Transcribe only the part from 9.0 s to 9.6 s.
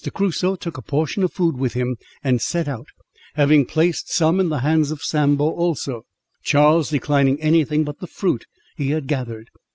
gathered.